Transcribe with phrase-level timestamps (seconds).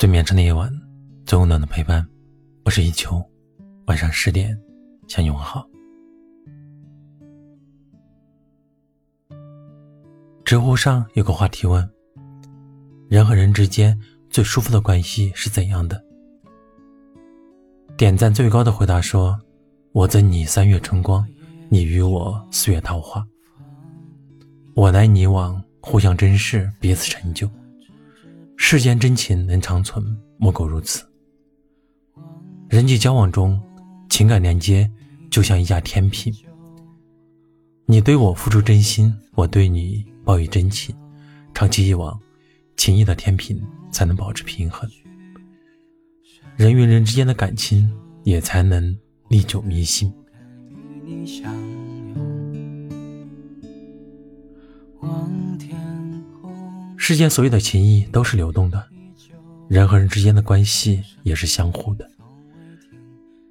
[0.00, 0.72] 最绵长的夜晚，
[1.26, 2.02] 最温暖的陪伴。
[2.64, 3.22] 我是一秋，
[3.84, 4.58] 晚上十点
[5.06, 5.68] 向你问好。
[10.42, 11.86] 知乎上有个话题问：
[13.10, 13.94] 人和人之间
[14.30, 16.02] 最舒服的关系是怎样的？
[17.98, 19.38] 点赞最高的回答说
[19.92, 21.28] ：“我赠你三月春光，
[21.68, 23.22] 你与我四月桃花。
[24.72, 27.46] 我来你往，互相珍视，彼此成就。”
[28.70, 30.00] 世间真情能长存，
[30.38, 31.04] 莫过如此。
[32.68, 33.60] 人际交往中，
[34.08, 34.88] 情感连接
[35.28, 36.32] 就像一架天平，
[37.86, 40.94] 你对我付出真心，我对你报以真情，
[41.52, 42.16] 长期以往，
[42.76, 44.88] 情谊的天平才能保持平衡，
[46.54, 47.92] 人与人之间的感情
[48.22, 50.14] 也才能历久弥新。
[55.00, 55.76] 望天
[57.10, 58.86] 世间所有的情谊都是流动的，
[59.66, 62.08] 人和人之间的关系也是相互的。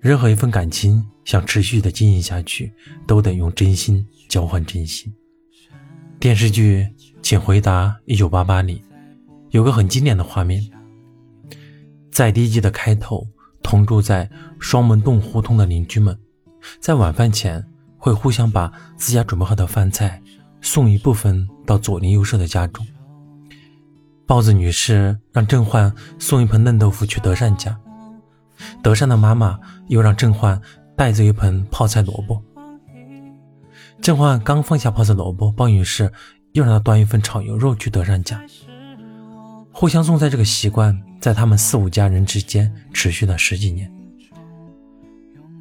[0.00, 2.72] 任何一份感情想持续的经营下去，
[3.06, 5.12] 都得用真心交换真心。
[6.18, 6.88] 电视剧
[7.20, 8.82] 《请回答一九八八》里
[9.50, 10.66] 有个很经典的画面，
[12.10, 13.22] 在第一季的开头，
[13.62, 14.26] 同住在
[14.58, 16.18] 双门洞胡同的邻居们，
[16.80, 17.62] 在晚饭前
[17.98, 20.22] 会互相把自家准备好的饭菜
[20.62, 22.86] 送一部分到左邻右舍的家中。
[24.26, 27.78] 豹子女士让郑焕送一盆嫩豆腐去德善家，
[28.82, 30.60] 德善的妈妈又让郑焕
[30.96, 32.42] 带走一盆泡菜萝卜。
[34.00, 36.10] 郑焕刚放下泡菜萝卜，鲍女士
[36.52, 38.42] 又让他端一份炒牛肉去德善家。
[39.70, 43.90] 互相送菜这个习惯，在他们四五家人之间持续了十几年。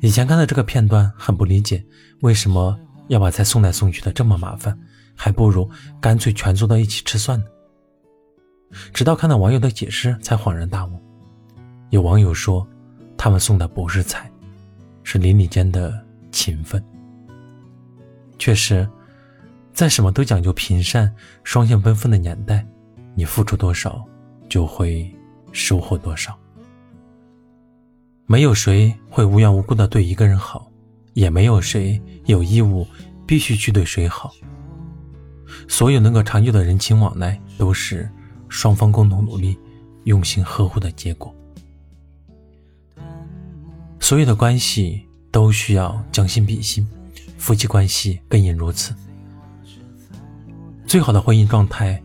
[0.01, 1.83] 以前看到这个片段，很不理解
[2.21, 4.77] 为什么要把菜送来送去的这么麻烦，
[5.15, 7.45] 还不如干脆全坐到一起吃算了。
[8.93, 10.91] 直到看到网友的解释，才恍然大悟。
[11.89, 12.65] 有网友说，
[13.17, 14.31] 他们送的不是菜，
[15.03, 15.93] 是邻里间的
[16.31, 16.83] 情分。
[18.39, 18.87] 确实，
[19.73, 22.65] 在什么都讲究平善、双向奔赴的年代，
[23.13, 24.03] 你付出多少，
[24.49, 25.13] 就会
[25.51, 26.37] 收获多少。
[28.25, 30.71] 没有谁会无缘无故的对一个人好，
[31.13, 32.87] 也没有谁有义务
[33.27, 34.31] 必须去对谁好。
[35.67, 38.09] 所有能够长久的人情往来，都是。
[38.51, 39.57] 双方共同努力、
[40.03, 41.33] 用心呵护的结果。
[43.97, 46.85] 所有的关系都需要将心比心，
[47.37, 48.93] 夫妻关系更应如此。
[50.85, 52.03] 最好的婚姻状态，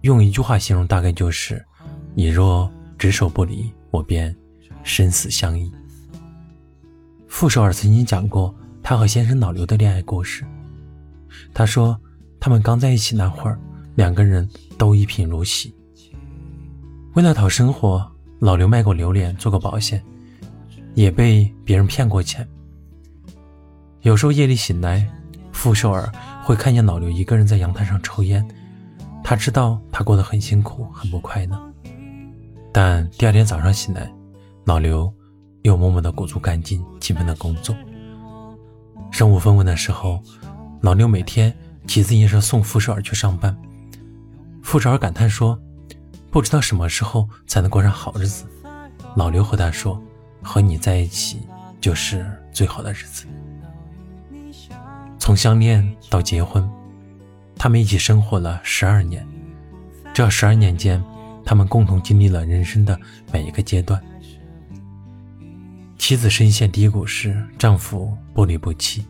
[0.00, 1.64] 用一句话形容，大概就是
[2.12, 2.68] ：“你若
[2.98, 4.34] 只手不离，我便
[4.82, 5.70] 生死相依。”
[7.28, 8.52] 傅首尔曾经讲过
[8.82, 10.44] 他和先生老刘的恋爱故事。
[11.52, 11.96] 他说，
[12.40, 13.56] 他们刚在一起那会儿，
[13.94, 15.72] 两个人都一贫如洗。
[17.14, 18.04] 为了讨生活，
[18.40, 20.02] 老刘卖过榴莲，做过保险，
[20.94, 22.46] 也被别人骗过钱。
[24.00, 25.08] 有时候夜里醒来，
[25.52, 26.10] 傅首尔
[26.42, 28.44] 会看见老刘一个人在阳台上抽烟，
[29.22, 31.56] 他知道他过得很辛苦，很不快乐。
[32.72, 34.12] 但第二天早上醒来，
[34.64, 35.12] 老刘
[35.62, 37.76] 又默默地鼓足干劲，勤奋地工作。
[39.12, 40.20] 身无分文的时候，
[40.80, 43.56] 老刘每天骑自行车送傅首尔去上班。
[44.64, 45.56] 傅首尔感叹说。
[46.34, 48.44] 不知道什么时候才能过上好日子，
[49.14, 50.02] 老刘和他说
[50.42, 51.46] ：“和你在一起
[51.80, 53.24] 就是最好的日子。”
[55.16, 56.68] 从相恋到结婚，
[57.54, 59.24] 他们一起生活了十二年。
[60.12, 61.00] 这十二年间，
[61.44, 62.98] 他们共同经历了人生的
[63.32, 64.02] 每一个阶段。
[65.96, 69.04] 妻子深陷低谷时，丈夫不离不弃；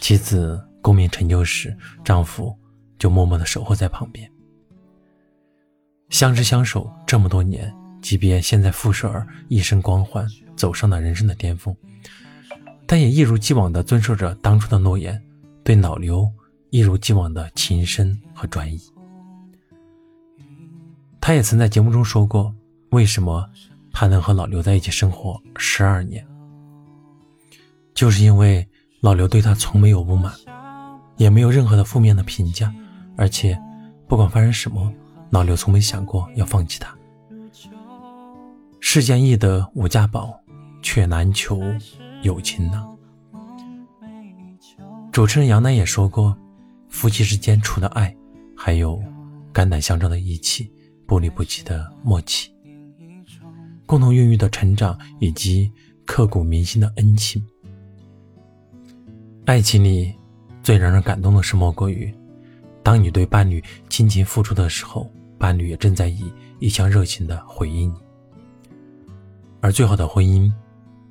[0.00, 2.52] 妻子功名成就时，丈夫
[2.98, 4.28] 就默默地守候在旁边。
[6.14, 11.76] 相知相守这么多年，即便现在傅首尔一身光环，走上了人生的巅峰，
[12.86, 15.20] 但也一如既往地遵守着当初的诺言，
[15.64, 16.30] 对老刘
[16.70, 18.80] 一如既往的情深和专一。
[21.20, 22.54] 他也曾在节目中说过，
[22.90, 23.44] 为什么
[23.90, 26.24] 他能和老刘在一起生活十二年，
[27.92, 28.64] 就是因为
[29.00, 30.32] 老刘对他从没有不满，
[31.16, 32.72] 也没有任何的负面的评价，
[33.16, 33.60] 而且
[34.06, 34.94] 不管发生什么。
[35.30, 36.96] 老刘从没想过要放弃他。
[38.80, 40.38] 世间易得无价宝，
[40.82, 41.60] 却难求
[42.22, 42.96] 有情郎。
[45.10, 46.36] 主持人杨楠也说过，
[46.88, 48.14] 夫妻之间除了爱，
[48.56, 49.02] 还有
[49.52, 50.70] 肝胆相照的义气，
[51.06, 52.50] 不离不弃的默契，
[53.86, 55.72] 共同孕育的成长，以及
[56.04, 57.44] 刻骨铭心的恩情。
[59.46, 60.14] 爱情里
[60.62, 62.14] 最让人感动的是，莫过于
[62.84, 65.10] 当你对伴侣倾情付出的时候。
[65.36, 67.98] 伴侣也正在以一腔热情的回应你。
[69.60, 70.50] 而最好的婚姻，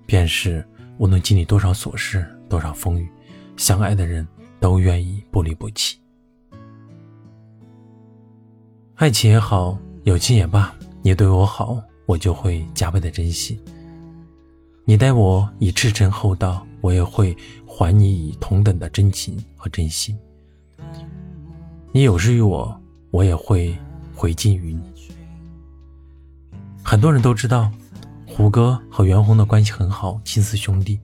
[0.07, 0.65] 便是
[0.97, 3.07] 无论经历多少琐事、多少风雨，
[3.57, 4.27] 相爱的人
[4.59, 5.99] 都愿意不离不弃。
[8.95, 10.73] 爱情也好，友情也罢，
[11.03, 13.59] 你对我好，我就会加倍的珍惜；
[14.83, 17.37] 你待我以赤诚厚道，我也会
[17.67, 20.17] 还你以同等的真情和真心。
[21.95, 22.81] 你有事于我，
[23.11, 23.77] 我也会
[24.15, 24.81] 回敬于你。
[26.81, 27.71] 很多人都知道。
[28.25, 30.99] 胡歌和袁弘的关系很好，亲似兄弟，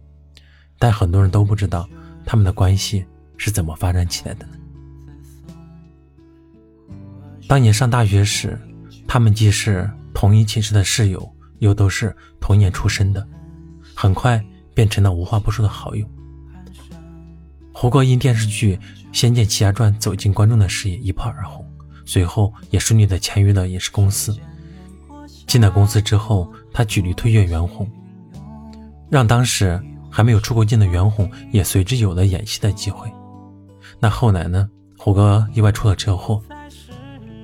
[0.80, 1.88] 但很多人都不知道
[2.25, 3.06] 他们的关系
[3.38, 4.47] 是怎么发展起来的？
[7.47, 8.59] 当年上大学时，
[9.07, 13.24] 他们既是同一寝室的室友，又都是同年出生的，
[13.94, 14.44] 很快
[14.74, 16.03] 变成了无话不说的好友。
[17.71, 18.75] 胡歌因电视剧
[19.11, 21.65] 《仙剑奇侠传》走进观众的视野，一炮而红，
[22.06, 24.35] 随后也顺利的签约了影视公司。
[25.47, 27.89] 进了公司之后，他举例推荐袁弘，
[29.09, 33.11] 让当时还没有出过镜的袁弘也随之有了演戏的机会。
[34.00, 34.69] 那后来呢？
[35.01, 36.44] 胡歌意外出了车祸，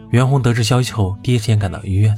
[0.10, 2.14] 袁弘得知消息后第一时间赶到医院。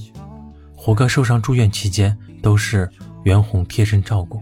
[0.75, 2.89] 胡歌受伤住院期间都是
[3.23, 4.41] 袁弘贴身照顾。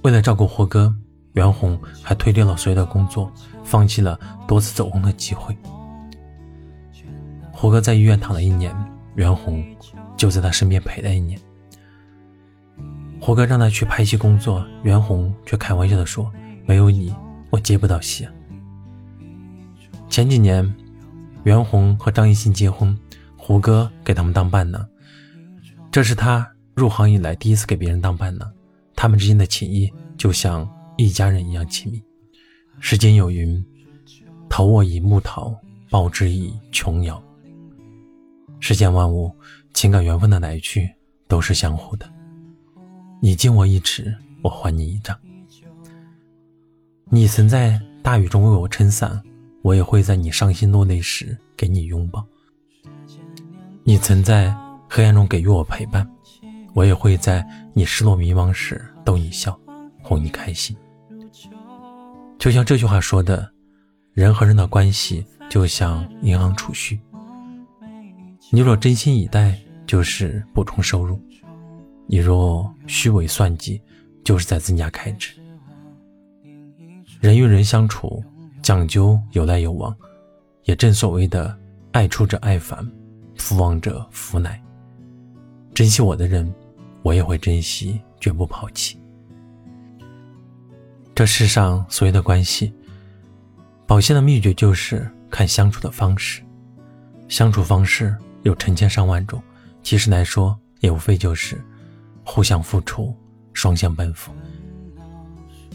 [0.00, 0.94] 为了照顾胡歌，
[1.34, 3.30] 袁弘还推掉了所有的工作，
[3.62, 5.56] 放弃了多次走红的机会。
[7.52, 8.74] 胡歌在医院躺了一年。
[9.16, 9.64] 袁弘
[10.16, 11.38] 就在他身边陪了一年。
[13.20, 16.28] 胡歌让他去拍戏工作，袁弘却开玩笑的说
[16.66, 17.14] ：“没有你，
[17.50, 18.26] 我接不到戏。”
[20.10, 20.74] 前几年，
[21.44, 22.98] 袁弘和张艺兴结婚，
[23.36, 24.84] 胡歌给他们当伴郎，
[25.92, 26.44] 这是他
[26.74, 28.50] 入行以来第一次给别人当伴郎。
[28.96, 32.02] 他们之间的情谊就像一家人一样亲密。
[32.80, 33.64] 世间有云
[34.48, 35.54] ：“投我以木桃，
[35.90, 37.22] 报之以琼瑶。”
[38.60, 39.30] 世间万物，
[39.72, 40.90] 情感缘分的来去
[41.28, 42.10] 都是相互的。
[43.20, 45.16] 你敬我一尺，我还你一丈。
[47.10, 49.22] 你曾在大雨中为我撑伞，
[49.62, 52.24] 我也会在你伤心落泪时给你拥抱。
[53.82, 54.54] 你曾在
[54.88, 56.10] 黑暗中给予我陪伴，
[56.74, 59.58] 我也会在你失落迷茫时逗你笑，
[60.04, 60.76] 哄你开心。
[62.38, 63.50] 就像这句话说的，
[64.12, 67.00] 人和人的关系就像银行储蓄。
[68.52, 71.18] 你若真心以待，就是补充收入；
[72.06, 73.80] 你若虚伪算计，
[74.22, 75.32] 就是在增加开支。
[77.20, 78.22] 人与人相处，
[78.62, 79.96] 讲究有来有往，
[80.64, 81.58] 也正所谓的
[81.92, 82.86] “爱出者爱返，
[83.36, 84.62] 福往者福来”。
[85.72, 86.54] 珍惜我的人，
[87.02, 89.00] 我也会珍惜，绝不抛弃。
[91.14, 92.72] 这世上所有的关系，
[93.86, 96.42] 保鲜的秘诀就是看相处的方式，
[97.28, 98.14] 相处方式。
[98.42, 99.42] 有成千上万种，
[99.82, 101.58] 其实来说也无非就是
[102.22, 103.16] 互相付出，
[103.54, 104.30] 双向奔赴。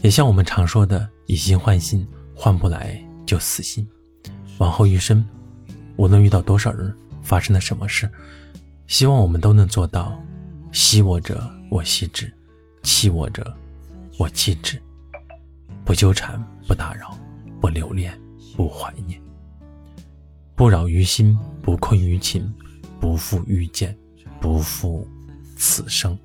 [0.02, 2.96] 也像我们常说的“以心换心，换不来
[3.26, 3.84] 就死心”。
[4.58, 5.26] 往后余生，
[5.96, 8.08] 无论遇到多少人，发生了什么事，
[8.86, 10.16] 希望我们都能做到：
[10.70, 12.32] 惜我者我惜之，
[12.84, 13.52] 弃我者
[14.16, 14.80] 我弃之。
[15.90, 17.18] 不纠缠，不打扰，
[17.60, 18.16] 不留恋，
[18.56, 19.20] 不怀念。
[20.54, 22.54] 不扰于心，不困于情，
[23.00, 23.98] 不负遇见，
[24.40, 25.04] 不负
[25.56, 26.16] 此生。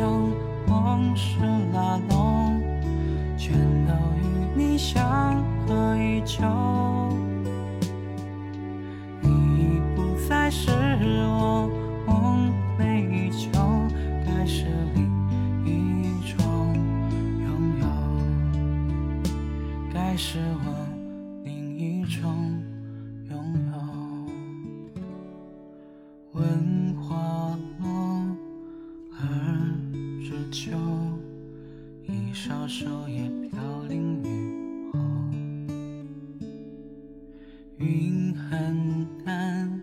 [0.00, 0.32] 将
[0.66, 1.36] 往事
[1.74, 2.58] 拉拢，
[3.36, 3.52] 全
[3.86, 4.24] 都与
[4.56, 6.42] 你相隔已久。
[9.20, 11.68] 你已不再是我
[12.06, 13.50] 梦寐以求，
[14.24, 14.64] 该是
[14.94, 15.04] 另
[15.66, 16.40] 一种
[17.42, 17.86] 拥有，
[19.92, 20.72] 该是我
[21.44, 22.59] 另一种
[37.80, 39.82] 云很淡，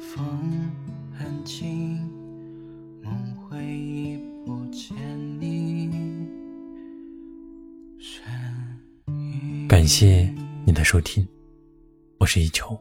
[0.00, 0.68] 风
[1.12, 1.96] 很轻，
[3.04, 4.96] 梦回忆不见
[5.40, 5.88] 你。
[9.68, 10.34] 感谢
[10.66, 11.24] 你的收听，
[12.18, 12.76] 我是一秋。